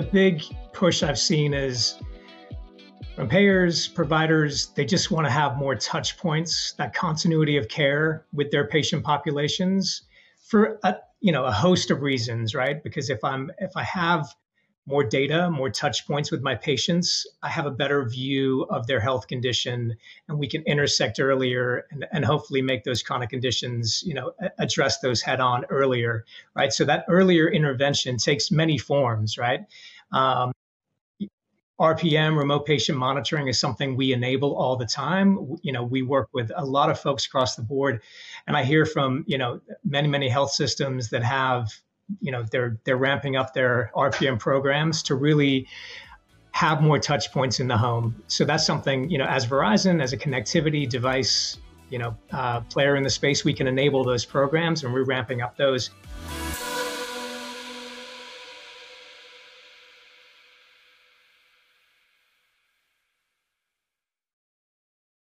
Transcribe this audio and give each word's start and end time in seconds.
the 0.00 0.06
big 0.06 0.44
push 0.72 1.02
I've 1.02 1.18
seen 1.18 1.52
is 1.52 1.98
from 3.16 3.28
payers, 3.28 3.88
providers, 3.88 4.68
they 4.76 4.84
just 4.84 5.10
want 5.10 5.26
to 5.26 5.30
have 5.30 5.56
more 5.56 5.74
touch 5.74 6.16
points, 6.16 6.74
that 6.74 6.94
continuity 6.94 7.56
of 7.56 7.66
care 7.66 8.24
with 8.32 8.52
their 8.52 8.68
patient 8.68 9.02
populations 9.02 10.02
for 10.46 10.78
a, 10.84 10.94
you 11.18 11.32
know 11.32 11.44
a 11.46 11.50
host 11.50 11.90
of 11.90 12.02
reasons, 12.02 12.54
right? 12.54 12.80
Because 12.84 13.10
if 13.10 13.24
I'm 13.24 13.50
if 13.58 13.72
I 13.74 13.82
have 13.82 14.32
more 14.88 15.04
data, 15.04 15.50
more 15.50 15.68
touch 15.68 16.06
points 16.06 16.30
with 16.30 16.40
my 16.40 16.54
patients, 16.54 17.26
I 17.42 17.50
have 17.50 17.66
a 17.66 17.70
better 17.70 18.08
view 18.08 18.62
of 18.70 18.86
their 18.86 19.00
health 19.00 19.28
condition, 19.28 19.94
and 20.28 20.38
we 20.38 20.48
can 20.48 20.62
intersect 20.62 21.20
earlier 21.20 21.86
and, 21.90 22.06
and 22.10 22.24
hopefully 22.24 22.62
make 22.62 22.84
those 22.84 23.02
chronic 23.02 23.28
conditions, 23.28 24.02
you 24.06 24.14
know, 24.14 24.32
address 24.58 25.00
those 25.00 25.20
head 25.20 25.40
on 25.40 25.66
earlier, 25.66 26.24
right? 26.54 26.72
So 26.72 26.86
that 26.86 27.04
earlier 27.06 27.48
intervention 27.48 28.16
takes 28.16 28.50
many 28.50 28.78
forms, 28.78 29.36
right? 29.36 29.60
Um, 30.10 30.52
RPM, 31.78 32.38
remote 32.38 32.64
patient 32.64 32.96
monitoring, 32.96 33.46
is 33.46 33.60
something 33.60 33.94
we 33.94 34.14
enable 34.14 34.56
all 34.56 34.76
the 34.76 34.86
time. 34.86 35.58
You 35.62 35.72
know, 35.72 35.84
we 35.84 36.00
work 36.00 36.30
with 36.32 36.50
a 36.56 36.64
lot 36.64 36.90
of 36.90 36.98
folks 36.98 37.26
across 37.26 37.56
the 37.56 37.62
board, 37.62 38.00
and 38.46 38.56
I 38.56 38.64
hear 38.64 38.84
from 38.84 39.24
you 39.28 39.38
know 39.38 39.60
many 39.84 40.08
many 40.08 40.28
health 40.28 40.50
systems 40.50 41.10
that 41.10 41.22
have 41.22 41.70
you 42.20 42.32
know 42.32 42.44
they're 42.50 42.78
they're 42.84 42.96
ramping 42.96 43.36
up 43.36 43.54
their 43.54 43.90
RPM 43.94 44.38
programs 44.38 45.02
to 45.04 45.14
really 45.14 45.66
have 46.52 46.82
more 46.82 46.98
touch 46.98 47.32
points 47.32 47.60
in 47.60 47.68
the 47.68 47.76
home. 47.76 48.22
So 48.26 48.44
that's 48.44 48.66
something 48.66 49.10
you 49.10 49.18
know 49.18 49.26
as 49.26 49.46
Verizon 49.46 50.02
as 50.02 50.12
a 50.12 50.16
connectivity 50.16 50.88
device 50.88 51.58
you 51.90 51.98
know 51.98 52.16
uh, 52.32 52.60
player 52.62 52.96
in 52.96 53.02
the 53.02 53.10
space, 53.10 53.44
we 53.44 53.52
can 53.52 53.66
enable 53.66 54.04
those 54.04 54.24
programs, 54.24 54.84
and 54.84 54.92
we're 54.92 55.04
ramping 55.04 55.42
up 55.42 55.56
those. 55.56 55.90